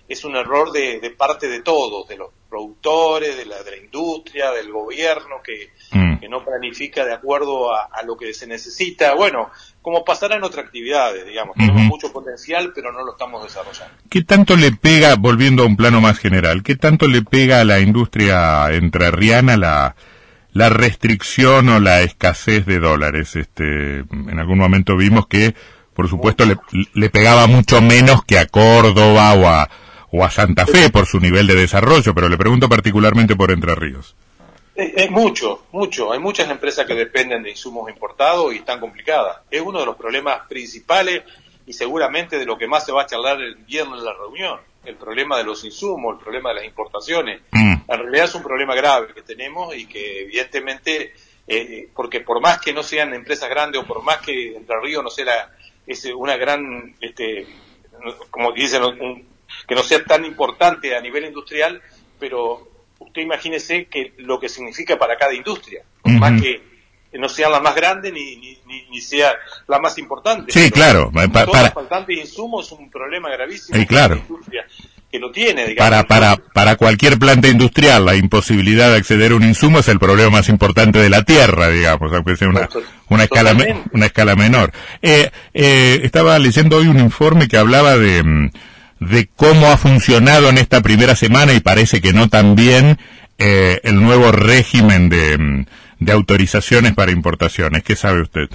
es 0.07 0.25
un 0.25 0.35
error 0.35 0.71
de, 0.71 1.13
parte 1.17 1.47
de 1.47 1.61
todos, 1.61 2.07
de 2.07 2.17
los 2.17 2.29
productores, 2.49 3.37
de 3.37 3.45
la, 3.45 3.63
de 3.63 3.71
la 3.71 3.77
industria, 3.77 4.51
del 4.51 4.71
gobierno, 4.71 5.37
que, 5.43 5.71
mm. 5.91 6.29
no 6.29 6.43
planifica 6.43 7.05
de 7.05 7.13
acuerdo 7.13 7.73
a, 7.73 8.01
lo 8.05 8.17
que 8.17 8.33
se 8.33 8.47
necesita. 8.47 9.13
Bueno, 9.15 9.49
como 9.81 10.03
pasará 10.03 10.35
en 10.35 10.43
otras 10.43 10.65
actividades, 10.65 11.25
digamos, 11.25 11.55
tenemos 11.55 11.83
mucho 11.83 12.11
potencial, 12.11 12.71
pero 12.73 12.91
no 12.91 13.03
lo 13.03 13.13
estamos 13.13 13.43
desarrollando. 13.43 13.95
¿Qué 14.09 14.23
tanto 14.23 14.55
le 14.55 14.71
pega, 14.71 15.15
volviendo 15.15 15.63
a 15.63 15.67
un 15.67 15.77
plano 15.77 16.01
más 16.01 16.19
general, 16.19 16.63
qué 16.63 16.75
tanto 16.75 17.07
le 17.07 17.21
pega 17.21 17.61
a 17.61 17.65
la 17.65 17.79
industria 17.79 18.71
entrerriana 18.71 19.57
la, 19.57 19.95
la 20.51 20.69
restricción 20.69 21.69
o 21.69 21.79
la 21.79 22.01
escasez 22.01 22.65
de 22.65 22.79
dólares? 22.79 23.35
Este, 23.35 23.99
en 23.99 24.39
algún 24.39 24.57
momento 24.57 24.97
vimos 24.97 25.27
que, 25.27 25.55
por 25.93 26.09
supuesto, 26.09 26.45
le, 26.45 26.57
le 26.93 27.09
pegaba 27.09 27.47
mucho 27.47 27.81
menos 27.81 28.25
que 28.25 28.39
a 28.39 28.47
Córdoba 28.47 29.33
o 29.33 29.47
a 29.47 29.69
o 30.15 30.23
a 30.23 30.29
Santa 30.29 30.67
Fe 30.67 30.91
por 30.91 31.07
su 31.07 31.19
nivel 31.19 31.47
de 31.47 31.55
desarrollo, 31.55 32.13
pero 32.13 32.29
le 32.29 32.37
pregunto 32.37 32.69
particularmente 32.69 33.35
por 33.35 33.49
Entre 33.49 33.73
Ríos. 33.73 34.15
Es, 34.75 35.09
mucho, 35.09 35.65
mucho. 35.71 36.13
Hay 36.13 36.19
muchas 36.19 36.49
empresas 36.49 36.85
que 36.85 36.93
dependen 36.93 37.41
de 37.41 37.49
insumos 37.49 37.89
importados 37.89 38.53
y 38.53 38.57
están 38.57 38.79
complicadas. 38.79 39.37
Es 39.49 39.61
uno 39.61 39.79
de 39.79 39.87
los 39.87 39.95
problemas 39.95 40.47
principales 40.47 41.23
y 41.65 41.73
seguramente 41.73 42.37
de 42.37 42.45
lo 42.45 42.57
que 42.57 42.67
más 42.67 42.85
se 42.85 42.91
va 42.91 43.03
a 43.03 43.07
charlar 43.07 43.41
el 43.41 43.55
viernes 43.55 43.99
en 43.99 44.05
la 44.05 44.13
reunión. 44.13 44.59
el 44.85 44.95
problema 44.95 45.37
de 45.37 45.45
los 45.45 45.63
insumos, 45.63 46.15
el 46.15 46.23
problema 46.23 46.49
de 46.49 46.55
las 46.55 46.65
importaciones. 46.65 47.41
Mm. 47.51 47.73
En 47.87 47.99
realidad 47.99 48.25
es 48.25 48.35
un 48.35 48.43
problema 48.43 48.75
grave 48.75 49.13
que 49.15 49.21
tenemos 49.21 49.75
y 49.75 49.87
que 49.87 50.23
evidentemente, 50.23 51.13
eh, 51.47 51.87
porque 51.95 52.19
por 52.19 52.39
más 52.39 52.59
que 52.59 52.73
no 52.73 52.83
sean 52.83 53.13
empresas 53.13 53.49
grandes 53.49 53.81
o 53.81 53.85
por 53.85 54.03
más 54.03 54.17
que 54.17 54.55
Entre 54.55 54.79
Ríos 54.79 55.03
no 55.03 55.09
sea 55.09 55.49
es 55.87 56.05
una 56.05 56.37
gran, 56.37 56.95
este, 57.01 57.47
como 58.29 58.51
dicen, 58.51 58.81
que 59.67 59.75
no 59.75 59.83
sea 59.83 60.03
tan 60.03 60.25
importante 60.25 60.95
a 60.95 61.01
nivel 61.01 61.25
industrial, 61.25 61.81
pero 62.19 62.67
usted 62.99 63.21
imagínese 63.21 63.85
que 63.85 64.13
lo 64.17 64.39
que 64.39 64.49
significa 64.49 64.97
para 64.97 65.17
cada 65.17 65.33
industria, 65.33 65.83
por 66.01 66.11
más 66.13 66.41
que 66.41 66.73
no 67.19 67.29
sea 67.29 67.49
la 67.49 67.59
más 67.59 67.75
grande 67.75 68.11
ni, 68.11 68.37
ni, 68.37 68.57
ni, 68.89 69.01
sea 69.01 69.33
la 69.67 69.79
más 69.79 69.97
importante. 69.97 70.51
Sí, 70.51 70.71
claro. 70.71 71.11
para, 71.31 71.71
faltante 71.71 72.13
de 72.13 72.21
insumos 72.21 72.65
es 72.65 72.71
un 72.71 72.89
problema 72.89 73.29
gravísimo. 73.29 73.77
Sí, 73.77 73.85
claro. 73.85 74.21
que 75.11 75.19
lo 75.19 75.31
tiene, 75.31 75.67
digamos. 75.67 75.89
Para, 75.89 76.03
para, 76.03 76.37
para 76.37 76.75
cualquier 76.75 77.19
planta 77.19 77.47
industrial, 77.47 78.05
la 78.05 78.15
imposibilidad 78.15 78.89
de 78.89 78.97
acceder 78.97 79.31
a 79.31 79.35
un 79.35 79.43
insumo 79.43 79.79
es 79.79 79.87
el 79.89 79.99
problema 79.99 80.31
más 80.31 80.49
importante 80.49 80.99
de 80.99 81.09
la 81.09 81.23
tierra, 81.23 81.69
digamos, 81.69 82.11
aunque 82.13 82.35
sea 82.35 82.49
una, 82.49 82.67
una, 83.09 83.23
escala, 83.25 83.55
una 83.91 84.05
escala 84.07 84.35
menor. 84.35 84.71
Eh, 85.01 85.29
eh, 85.53 85.99
estaba 86.03 86.39
leyendo 86.39 86.77
hoy 86.77 86.87
un 86.87 86.99
informe 86.99 87.47
que 87.47 87.57
hablaba 87.57 87.95
de, 87.95 88.23
mm, 88.23 88.49
de 89.09 89.29
cómo 89.35 89.67
ha 89.67 89.77
funcionado 89.77 90.49
en 90.49 90.57
esta 90.57 90.81
primera 90.81 91.15
semana 91.15 91.53
y 91.53 91.59
parece 91.59 92.01
que 92.01 92.13
no 92.13 92.29
tan 92.29 92.55
bien 92.55 92.97
eh, 93.37 93.79
el 93.83 94.01
nuevo 94.01 94.31
régimen 94.31 95.09
de 95.09 95.37
mm, 95.37 95.65
de 96.03 96.11
autorizaciones 96.11 96.93
para 96.93 97.11
importaciones. 97.11 97.83
¿Qué 97.83 97.95
sabe 97.95 98.21
usted? 98.21 98.49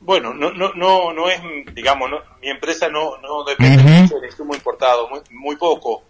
Bueno, 0.00 0.32
no, 0.32 0.52
no, 0.52 0.72
no, 0.74 1.12
no 1.12 1.28
es, 1.28 1.40
digamos, 1.74 2.10
mi 2.40 2.48
empresa 2.48 2.88
no, 2.88 3.18
no 3.18 3.44
depende 3.44 3.82
mucho 3.82 4.14
del 4.16 4.30
insumo 4.30 4.54
importado, 4.54 5.08
muy, 5.30 5.56
poco. 5.56 6.04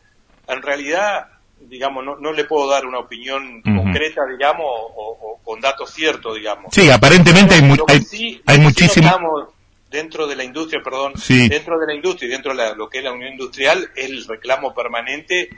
En 0.47 0.63
realidad, 0.63 1.27
digamos, 1.61 2.05
no, 2.05 2.17
no 2.17 2.33
le 2.33 2.45
puedo 2.45 2.69
dar 2.69 2.87
una 2.87 2.99
opinión 2.99 3.61
concreta, 3.63 4.25
digamos, 4.27 4.67
o, 4.67 5.41
con 5.43 5.61
datos 5.61 5.91
ciertos, 5.93 6.37
digamos. 6.37 6.73
Sí, 6.73 6.89
aparentemente 6.91 7.55
hay, 7.55 7.63
hay, 7.89 8.43
hay 8.47 8.59
muchísimo. 8.59 9.49
Dentro 9.91 10.27
de 10.27 10.37
la 10.37 10.45
industria, 10.45 10.81
perdón, 10.83 11.15
dentro 11.27 11.79
de 11.79 11.87
la 11.87 11.95
industria 11.95 12.29
y 12.29 12.31
dentro 12.31 12.55
de 12.55 12.77
lo 12.77 12.89
que 12.89 12.99
es 12.99 13.05
la 13.05 13.13
Unión 13.13 13.33
Industrial, 13.33 13.91
el 13.97 14.25
reclamo 14.27 14.75
permanente 14.75 15.49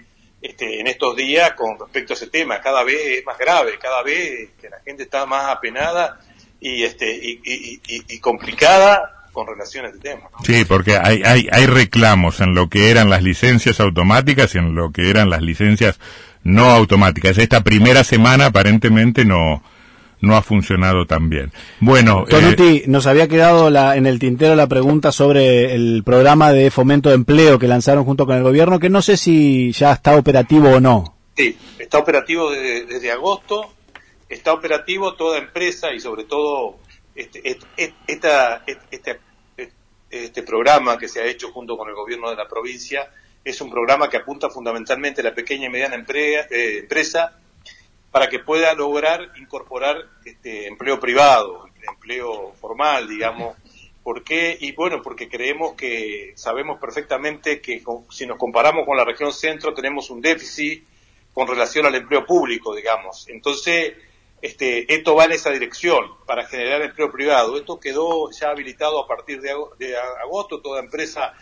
este, 0.41 0.81
en 0.81 0.87
estos 0.87 1.17
días 1.17 1.53
con 1.53 1.79
respecto 1.79 2.13
a 2.13 2.17
ese 2.17 2.29
tema. 2.29 2.61
Cada 2.61 2.83
vez 2.85 3.19
es 3.19 3.27
más 3.27 3.39
grave, 3.39 3.79
cada 3.81 4.03
vez 4.03 4.51
que 4.61 4.69
la 4.69 4.81
gente 4.81 5.03
está 5.03 5.27
más 5.27 5.49
apenada 5.49 6.19
y, 6.61 6.83
este, 6.83 7.19
y, 7.23 8.19
complicada 8.21 9.27
con 9.33 9.47
relación 9.47 9.87
a 9.87 9.89
este 9.89 10.01
tema. 10.01 10.29
Sí, 10.45 10.65
porque 10.65 10.97
hay, 10.97 11.23
hay, 11.25 11.49
hay 11.51 11.67
reclamos 11.67 12.41
en 12.41 12.55
lo 12.55 12.69
que 12.69 12.91
eran 12.91 13.11
las 13.11 13.23
licencias 13.23 13.81
automáticas 13.81 14.55
y 14.55 14.59
en 14.59 14.75
lo 14.75 14.93
que 14.93 15.11
eran 15.11 15.31
las 15.31 15.43
licencias 15.43 15.99
no 16.43 16.71
automáticas. 16.71 17.39
Esta 17.39 17.63
primera 17.63 18.05
semana 18.05 18.47
aparentemente 18.47 19.25
no, 19.25 19.63
no 20.21 20.37
ha 20.37 20.43
funcionado 20.43 21.07
tan 21.07 21.29
bien. 21.29 21.53
Bueno, 21.81 22.25
Tonuti, 22.29 22.79
eh, 22.79 22.85
nos 22.87 23.07
había 23.07 23.29
quedado 23.29 23.71
la, 23.71 23.97
en 23.97 24.07
el 24.07 24.19
tintero 24.19 24.55
la 24.55 24.67
pregunta 24.67 25.13
sobre 25.13 25.75
el 25.75 26.03
programa 26.05 26.53
de 26.53 26.71
fomento 26.71 27.09
de 27.09 27.17
empleo 27.17 27.59
que 27.59 27.69
lanzaron 27.69 28.05
junto 28.05 28.27
con 28.27 28.37
el 28.37 28.43
gobierno, 28.43 28.79
que 28.79 28.91
no 28.91 29.03
sé 29.03 29.17
si 29.17 29.73
ya 29.73 29.93
está 29.93 30.17
operativo 30.17 30.71
o 30.71 30.81
no. 30.81 31.17
Sí, 31.37 31.57
está 31.79 31.99
operativo 31.99 32.51
desde, 32.51 33.11
agosto, 33.11 33.73
está 34.29 34.53
operativo 34.53 35.15
toda 35.15 35.39
empresa 35.39 35.93
y 35.93 36.01
sobre 36.01 36.25
todo 36.25 36.79
este, 37.15 37.41
este, 37.51 37.95
esta, 38.07 38.63
este, 38.67 39.21
este 40.11 40.43
programa 40.43 40.99
que 40.99 41.09
se 41.09 41.21
ha 41.21 41.25
hecho 41.25 41.51
junto 41.53 41.77
con 41.77 41.89
el 41.89 41.95
gobierno 41.95 42.31
de 42.31 42.37
la 42.37 42.49
provincia 42.49 43.09
es 43.45 43.61
un 43.61 43.71
programa 43.71 44.11
que 44.11 44.19
apunta 44.19 44.51
fundamentalmente 44.51 45.21
a 45.21 45.25
la 45.25 45.35
pequeña 45.35 45.67
y 45.67 45.71
mediana 45.71 45.97
eh, 45.97 46.79
empresa 46.81 47.40
para 48.11 48.29
que 48.29 48.41
pueda 48.41 48.75
lograr 48.75 49.33
incorporar 49.39 50.09
este 50.25 50.67
empleo 50.67 50.99
privado, 50.99 51.69
empleo 51.89 52.53
formal, 52.61 53.09
digamos. 53.09 53.57
¿Por 54.03 54.25
qué? 54.25 54.57
Y 54.59 54.73
bueno, 54.73 55.03
porque 55.03 55.29
creemos 55.29 55.75
que 55.75 56.33
sabemos 56.35 56.81
perfectamente 56.81 57.61
que 57.61 57.83
si 58.09 58.27
nos 58.27 58.39
comparamos 58.39 58.87
con 58.87 58.97
la 58.97 59.05
región 59.05 59.33
centro 59.33 59.75
tenemos 59.75 60.09
un 60.09 60.23
déficit 60.23 60.85
con 61.35 61.47
relación 61.47 61.87
al 61.87 61.95
empleo 61.95 62.25
público, 62.25 62.75
digamos. 62.75 63.29
Entonces, 63.29 63.93
este, 64.41 64.93
esto 64.93 65.15
va 65.15 65.27
en 65.27 65.33
esa 65.33 65.51
dirección 65.51 66.05
para 66.27 66.47
generar 66.47 66.81
empleo 66.81 67.13
privado. 67.13 67.59
Esto 67.59 67.79
quedó 67.79 68.31
ya 68.31 68.49
habilitado 68.49 69.05
a 69.05 69.07
partir 69.07 69.41
de 69.43 69.97
agosto. 70.23 70.61
Toda 70.61 70.81
empresa 70.81 71.35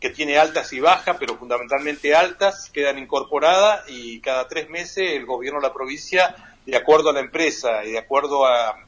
que 0.00 0.10
tiene 0.10 0.38
altas 0.38 0.72
y 0.72 0.80
bajas, 0.80 1.16
pero 1.18 1.36
fundamentalmente 1.36 2.14
altas, 2.14 2.70
quedan 2.70 2.98
incorporadas 2.98 3.84
y 3.88 4.20
cada 4.20 4.46
tres 4.46 4.68
meses 4.68 5.12
el 5.14 5.26
gobierno 5.26 5.60
de 5.60 5.66
la 5.66 5.74
provincia, 5.74 6.34
de 6.64 6.76
acuerdo 6.76 7.10
a 7.10 7.12
la 7.12 7.20
empresa 7.20 7.84
y 7.84 7.92
de 7.92 7.98
acuerdo 7.98 8.46
a, 8.46 8.78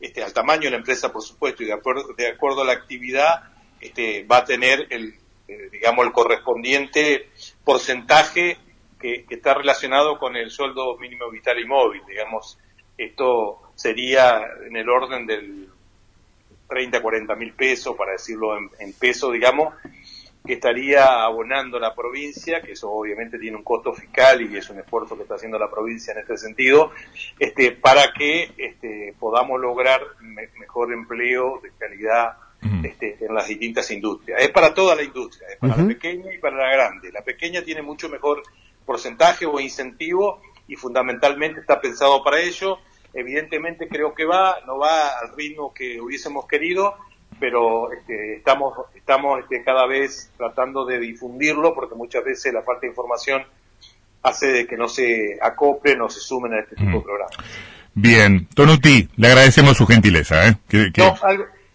este, 0.00 0.22
al 0.22 0.32
tamaño 0.32 0.62
de 0.62 0.70
la 0.70 0.76
empresa, 0.76 1.12
por 1.12 1.22
supuesto, 1.22 1.62
y 1.62 1.66
de 1.66 1.72
acuerdo, 1.72 2.14
de 2.16 2.28
acuerdo 2.28 2.62
a 2.62 2.66
la 2.66 2.72
actividad, 2.72 3.50
este, 3.80 4.24
va 4.24 4.38
a 4.38 4.44
tener 4.44 4.86
el, 4.90 5.14
eh, 5.48 5.68
digamos, 5.72 6.06
el 6.06 6.12
correspondiente 6.12 7.30
porcentaje 7.64 8.58
que, 9.00 9.24
que, 9.24 9.34
está 9.34 9.54
relacionado 9.54 10.18
con 10.18 10.36
el 10.36 10.50
sueldo 10.50 10.96
mínimo 10.98 11.30
vital 11.30 11.58
y 11.58 11.66
móvil, 11.66 12.02
digamos. 12.06 12.58
Esto 12.96 13.72
sería 13.74 14.42
en 14.66 14.76
el 14.76 14.88
orden 14.88 15.26
del 15.26 15.68
30 16.68 16.98
a 16.98 17.02
40 17.02 17.34
mil 17.34 17.52
pesos, 17.54 17.96
para 17.96 18.12
decirlo 18.12 18.56
en, 18.56 18.70
en 18.78 18.92
peso, 18.92 19.32
digamos, 19.32 19.74
que 20.44 20.54
estaría 20.54 21.22
abonando 21.22 21.78
la 21.78 21.94
provincia, 21.94 22.62
que 22.62 22.72
eso 22.72 22.90
obviamente 22.90 23.38
tiene 23.38 23.56
un 23.56 23.62
costo 23.62 23.92
fiscal 23.92 24.40
y 24.40 24.56
es 24.56 24.70
un 24.70 24.78
esfuerzo 24.78 25.16
que 25.16 25.22
está 25.22 25.34
haciendo 25.34 25.58
la 25.58 25.70
provincia 25.70 26.12
en 26.12 26.20
este 26.20 26.38
sentido, 26.38 26.92
este, 27.38 27.72
para 27.72 28.12
que 28.12 28.52
este, 28.56 29.14
podamos 29.18 29.60
lograr 29.60 30.00
mejor 30.20 30.92
empleo 30.92 31.60
de 31.62 31.70
calidad 31.78 32.36
este, 32.82 33.16
en 33.20 33.34
las 33.34 33.48
distintas 33.48 33.90
industrias. 33.90 34.42
Es 34.42 34.50
para 34.50 34.74
toda 34.74 34.94
la 34.94 35.02
industria, 35.02 35.48
es 35.48 35.56
para 35.56 35.76
la 35.76 35.86
pequeña 35.86 36.32
y 36.32 36.38
para 36.38 36.56
la 36.56 36.72
grande. 36.72 37.10
La 37.12 37.22
pequeña 37.22 37.62
tiene 37.62 37.82
mucho 37.82 38.08
mejor 38.08 38.42
porcentaje 38.84 39.46
o 39.46 39.60
incentivo 39.60 40.42
y 40.66 40.76
fundamentalmente 40.76 41.60
está 41.60 41.80
pensado 41.80 42.22
para 42.22 42.40
ello. 42.40 42.78
Evidentemente 43.12 43.88
creo 43.88 44.14
que 44.14 44.24
va, 44.24 44.58
no 44.66 44.78
va 44.78 45.18
al 45.18 45.34
ritmo 45.36 45.72
que 45.72 46.00
hubiésemos 46.00 46.46
querido, 46.46 46.96
pero 47.40 47.90
este, 47.92 48.36
estamos, 48.36 48.74
estamos 48.94 49.40
este, 49.40 49.64
cada 49.64 49.86
vez 49.86 50.30
tratando 50.36 50.84
de 50.84 51.00
difundirlo 51.00 51.74
porque 51.74 51.94
muchas 51.94 52.22
veces 52.22 52.52
la 52.52 52.62
falta 52.62 52.82
de 52.82 52.88
información 52.88 53.42
hace 54.22 54.48
de 54.48 54.66
que 54.66 54.76
no 54.76 54.86
se 54.86 55.38
acoplen 55.40 56.02
o 56.02 56.10
se 56.10 56.20
sumen 56.20 56.52
a 56.52 56.60
este 56.60 56.76
tipo 56.76 56.90
de 56.90 56.98
mm. 56.98 57.02
programas. 57.02 57.36
Bien, 57.94 58.46
Tonuti, 58.54 59.08
le 59.16 59.28
agradecemos 59.28 59.76
su 59.76 59.86
gentileza. 59.86 60.46
¿eh? 60.46 60.56
No, 60.96 61.16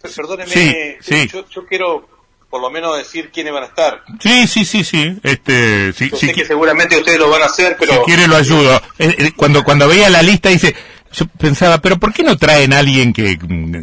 perdóneme, 0.00 0.98
Yo, 1.28 1.66
quiero 1.66 2.08
por 2.48 2.60
lo 2.60 2.70
menos 2.70 2.96
decir 2.96 3.30
quiénes 3.32 3.52
van 3.52 3.64
a 3.64 3.66
estar. 3.66 4.02
Sí, 4.20 4.46
sí, 4.46 4.64
sí, 4.64 4.84
sí. 4.84 5.18
Este, 5.22 5.92
sí, 5.92 6.10
sé 6.10 6.32
que 6.32 6.44
seguramente 6.44 6.96
ustedes 6.96 7.18
lo 7.18 7.28
van 7.28 7.42
a 7.42 7.46
hacer, 7.46 7.76
pero... 7.78 7.92
Si 7.92 7.98
quiere 8.00 8.28
lo 8.28 8.36
ayudo. 8.36 8.80
Eh, 8.98 9.14
eh, 9.18 9.32
cuando, 9.36 9.64
cuando 9.64 9.88
veía 9.88 10.08
la 10.08 10.22
lista 10.22 10.48
dice, 10.48 10.74
yo 11.16 11.26
pensaba, 11.38 11.78
pero 11.78 11.98
¿por 11.98 12.12
qué 12.12 12.22
no 12.22 12.36
traen 12.36 12.74
a 12.74 12.80
alguien 12.80 13.12
que, 13.12 13.38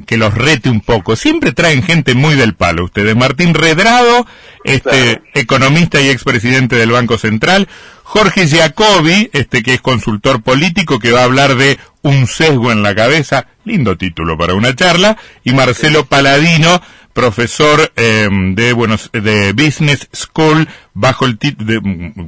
que 0.05 0.17
los 0.17 0.33
rete 0.35 0.69
un 0.69 0.81
poco? 0.81 1.15
Siempre 1.15 1.51
traen 1.51 1.81
gente 1.81 2.13
muy 2.13 2.35
del 2.35 2.53
palo. 2.53 2.85
Ustedes, 2.85 3.15
Martín 3.15 3.55
Redrado, 3.55 4.27
este, 4.63 5.23
economista 5.33 5.99
y 5.99 6.09
expresidente 6.09 6.75
del 6.75 6.91
Banco 6.91 7.17
Central, 7.17 7.67
Jorge 8.03 8.47
Giacobi, 8.47 9.31
este 9.33 9.63
que 9.63 9.73
es 9.73 9.81
consultor 9.81 10.43
político, 10.43 10.99
que 10.99 11.11
va 11.11 11.21
a 11.21 11.25
hablar 11.25 11.55
de 11.55 11.79
un 12.03 12.27
sesgo 12.27 12.71
en 12.71 12.83
la 12.83 12.93
cabeza, 12.93 13.47
lindo 13.65 13.97
título 13.97 14.37
para 14.37 14.53
una 14.53 14.75
charla, 14.75 15.17
y 15.43 15.53
Marcelo 15.53 16.05
Paladino, 16.05 16.81
profesor 17.13 17.91
em, 17.95 18.55
de 18.55 18.73
buenos 18.73 19.09
de 19.13 19.53
Business 19.53 20.09
School 20.13 20.67
bajo 20.93 21.25
el 21.25 21.37
título 21.37 21.79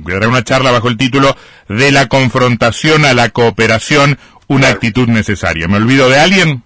dará 0.05 0.27
una 0.27 0.43
charla 0.43 0.71
bajo 0.71 0.89
el 0.89 0.97
título 0.97 1.35
de 1.67 1.91
la 1.91 2.07
confrontación 2.07 3.03
a 3.03 3.13
la 3.13 3.29
cooperación 3.29 4.19
una 4.47 4.69
actitud 4.69 5.07
necesaria. 5.07 5.67
¿Me 5.67 5.77
olvido 5.77 6.09
de 6.09 6.19
alguien? 6.19 6.63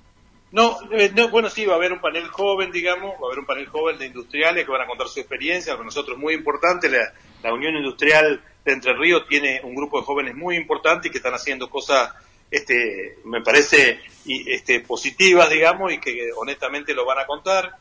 Eh, 0.92 1.12
no, 1.16 1.30
bueno, 1.30 1.50
sí, 1.50 1.66
va 1.66 1.74
a 1.74 1.76
haber 1.78 1.94
un 1.94 2.02
panel 2.02 2.28
joven, 2.28 2.72
digamos, 2.72 3.14
va 3.22 3.26
a 3.26 3.28
haber 3.28 3.40
un 3.40 3.46
panel 3.46 3.68
joven 3.68 4.00
de 4.00 4.08
industriales 4.08 4.66
que 4.66 4.72
van 4.72 4.82
a 4.82 4.88
contar 4.88 5.08
su 5.08 5.20
experiencia, 5.20 5.74
para 5.74 5.86
nosotros 5.86 6.18
es 6.18 6.22
muy 6.22 6.34
importante, 6.34 6.90
la, 6.90 7.54
Unión 7.54 7.76
Industrial 7.76 8.42
de 8.66 8.74
Entre 8.74 8.94
Ríos 8.94 9.28
tiene 9.28 9.62
un 9.64 9.76
grupo 9.76 10.00
de 10.00 10.06
jóvenes 10.06 10.36
muy 10.36 10.56
importante 10.56 11.08
y 11.08 11.12
que 11.12 11.20
están 11.20 11.36
haciendo 11.36 11.70
cosas, 11.70 12.12
este, 12.50 13.20
me 13.26 13.42
parece, 13.42 14.00
este, 14.26 14.80
positivas, 14.80 15.50
digamos, 15.50 15.94
y 15.94 16.00
que 16.00 16.32
honestamente 16.36 16.94
lo 16.94 17.06
van 17.06 17.20
a 17.20 17.26
contar. 17.26 17.76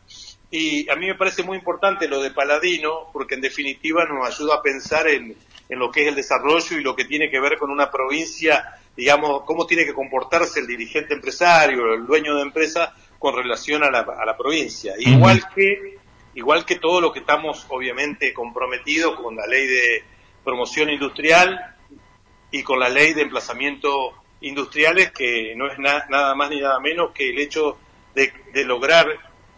Y 0.50 0.88
a 0.90 0.96
mí 0.96 1.06
me 1.06 1.14
parece 1.14 1.42
muy 1.42 1.56
importante 1.56 2.06
lo 2.06 2.22
de 2.22 2.30
Paladino, 2.30 3.08
porque 3.12 3.34
en 3.34 3.40
definitiva 3.40 4.04
nos 4.04 4.28
ayuda 4.28 4.56
a 4.56 4.62
pensar 4.62 5.08
en, 5.08 5.34
en 5.68 5.78
lo 5.78 5.90
que 5.90 6.02
es 6.02 6.08
el 6.08 6.14
desarrollo 6.14 6.78
y 6.78 6.82
lo 6.82 6.94
que 6.94 7.04
tiene 7.04 7.30
que 7.30 7.40
ver 7.40 7.58
con 7.58 7.70
una 7.70 7.90
provincia 7.90 8.78
digamos, 8.98 9.44
cómo 9.44 9.64
tiene 9.64 9.84
que 9.84 9.94
comportarse 9.94 10.58
el 10.58 10.66
dirigente 10.66 11.14
empresario, 11.14 11.94
el 11.94 12.04
dueño 12.04 12.34
de 12.34 12.42
empresa 12.42 12.92
con 13.16 13.32
relación 13.32 13.84
a 13.84 13.90
la, 13.92 14.00
a 14.00 14.26
la 14.26 14.36
provincia. 14.36 14.94
Igual 14.98 15.40
que 15.54 15.98
igual 16.34 16.64
que 16.64 16.80
todo 16.80 17.00
lo 17.00 17.12
que 17.12 17.20
estamos 17.20 17.64
obviamente 17.68 18.34
comprometidos 18.34 19.14
con 19.20 19.36
la 19.36 19.46
ley 19.46 19.68
de 19.68 20.02
promoción 20.42 20.90
industrial 20.90 21.76
y 22.50 22.64
con 22.64 22.80
la 22.80 22.88
ley 22.88 23.14
de 23.14 23.22
emplazamiento 23.22 24.14
industriales, 24.40 25.12
que 25.12 25.54
no 25.54 25.70
es 25.70 25.78
nada 25.78 26.34
más 26.34 26.50
ni 26.50 26.60
nada 26.60 26.80
menos 26.80 27.12
que 27.12 27.30
el 27.30 27.38
hecho 27.38 27.78
de, 28.16 28.32
de 28.52 28.64
lograr 28.64 29.06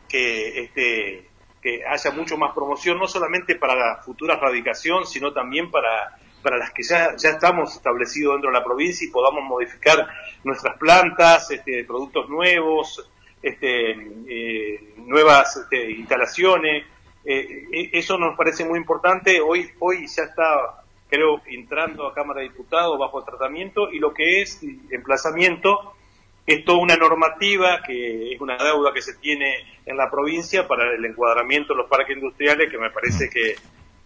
que 0.06 0.64
este 0.64 1.28
que 1.62 1.82
haya 1.86 2.10
mucho 2.10 2.36
más 2.36 2.54
promoción, 2.54 2.98
no 2.98 3.06
solamente 3.06 3.54
para 3.56 3.74
la 3.74 4.02
futura 4.02 4.36
radicación, 4.36 5.06
sino 5.06 5.32
también 5.32 5.70
para, 5.70 6.18
para 6.42 6.56
las 6.56 6.72
que 6.72 6.82
ya, 6.82 7.16
ya 7.16 7.30
estamos 7.30 7.74
establecidos 7.74 8.34
dentro 8.34 8.50
de 8.50 8.58
la 8.58 8.64
provincia 8.64 9.06
y 9.06 9.10
podamos 9.10 9.42
modificar 9.44 10.08
nuestras 10.44 10.78
plantas, 10.78 11.50
este, 11.50 11.84
productos 11.84 12.28
nuevos, 12.28 13.08
este, 13.42 13.90
eh, 14.28 14.94
nuevas 14.98 15.56
este, 15.56 15.90
instalaciones. 15.92 16.84
Eh, 17.24 17.66
e, 17.72 17.90
eso 17.92 18.18
nos 18.18 18.36
parece 18.36 18.64
muy 18.64 18.78
importante. 18.78 19.40
Hoy, 19.40 19.70
hoy 19.78 20.06
ya 20.06 20.24
está, 20.24 20.82
creo, 21.08 21.40
entrando 21.46 22.06
a 22.06 22.14
Cámara 22.14 22.40
de 22.40 22.48
Diputados 22.48 22.98
bajo 22.98 23.22
tratamiento 23.24 23.90
y 23.90 23.98
lo 23.98 24.12
que 24.12 24.42
es 24.42 24.60
emplazamiento 24.90 25.94
es 26.46 26.64
toda 26.64 26.78
una 26.78 26.96
normativa 26.96 27.82
que 27.86 28.32
es 28.32 28.40
una 28.40 28.56
deuda 28.56 28.92
que 28.92 29.02
se 29.02 29.14
tiene 29.14 29.56
en 29.86 29.96
la 29.96 30.10
provincia 30.10 30.66
para 30.66 30.94
el 30.94 31.04
encuadramiento 31.04 31.74
de 31.74 31.78
los 31.78 31.88
parques 31.88 32.16
industriales 32.16 32.70
que 32.70 32.78
me 32.78 32.90
parece 32.90 33.28
que, 33.28 33.56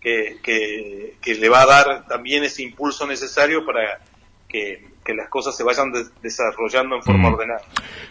que, 0.04 1.34
le 1.38 1.48
va 1.48 1.62
a 1.62 1.66
dar 1.66 2.06
también 2.06 2.44
ese 2.44 2.62
impulso 2.62 3.06
necesario 3.06 3.64
para 3.64 4.00
que, 4.48 4.92
las 5.14 5.28
cosas 5.28 5.54
se 5.54 5.62
vayan 5.62 5.92
desarrollando 6.22 6.96
en 6.96 7.02
forma 7.02 7.28
mm. 7.28 7.34
ordenada. 7.34 7.62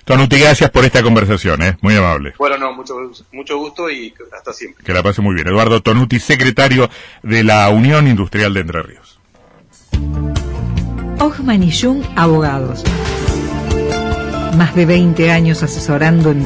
Tonuti, 0.06 0.40
gracias 0.40 0.70
por 0.70 0.86
esta 0.86 1.02
conversación, 1.02 1.62
¿eh? 1.64 1.78
muy 1.82 1.96
amable. 1.96 2.34
Bueno, 2.38 2.58
no, 2.58 2.74
mucho, 2.74 2.96
mucho 3.32 3.58
gusto 3.58 3.90
y 3.90 4.14
hasta 4.32 4.54
siempre. 4.54 4.84
Que 4.84 4.94
la 4.94 5.02
pase 5.02 5.22
muy 5.22 5.34
bien. 5.34 5.48
Eduardo 5.48 5.82
Tonuti, 5.82 6.20
secretario 6.20 6.90
de 7.24 7.44
la 7.44 7.70
Unión 7.70 8.08
Industrial 8.08 8.54
de 8.54 8.60
Entre 8.60 8.84
Ríos. 8.84 9.20
Ochman 11.20 11.64
y 11.64 11.72
Jung, 11.72 12.04
abogados 12.16 12.84
más 14.56 14.76
de 14.76 14.86
20 14.86 15.32
años 15.32 15.64
asesorando 15.64 16.32
en 16.32 16.42